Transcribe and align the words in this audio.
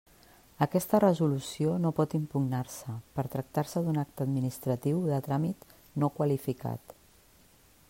Aquesta 0.65 0.99
resolució 1.01 1.73
no 1.83 1.91
pot 1.99 2.15
impugnar-se, 2.19 2.95
per 3.19 3.25
tractar-se 3.35 3.85
d'un 3.89 4.01
acte 4.05 4.27
administratiu 4.27 5.05
de 5.13 5.23
tràmit 5.29 5.71
no 6.05 6.13
qualificat. 6.19 6.99